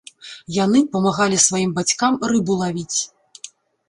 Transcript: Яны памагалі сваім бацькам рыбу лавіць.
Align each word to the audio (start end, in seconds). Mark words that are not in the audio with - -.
Яны 0.53 0.79
памагалі 0.95 1.37
сваім 1.47 1.71
бацькам 1.79 2.17
рыбу 2.31 2.57
лавіць. 2.63 2.99